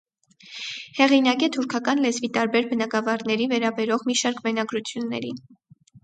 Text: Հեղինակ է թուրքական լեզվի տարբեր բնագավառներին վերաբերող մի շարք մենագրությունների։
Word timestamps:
Հեղինակ 0.99 1.43
է 1.47 1.49
թուրքական 1.55 1.99
լեզվի 2.05 2.29
տարբեր 2.37 2.65
բնագավառներին 2.71 3.51
վերաբերող 3.53 4.05
մի 4.11 4.15
շարք 4.23 4.41
մենագրությունների։ 4.47 5.35